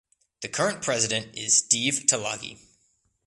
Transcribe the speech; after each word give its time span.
The 0.41 0.47
current 0.47 0.81
President 0.81 1.37
is 1.37 1.61
Deve 1.61 2.07
Talagi. 2.07 2.57